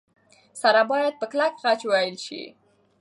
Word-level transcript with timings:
سره 0.61 0.81
باید 0.91 1.13
په 1.19 1.25
کلک 1.31 1.53
خج 1.61 1.79
وېل 1.89 2.15
شي. 2.25 2.43